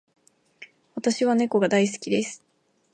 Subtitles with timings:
[0.95, 2.43] 私は猫が大好きです。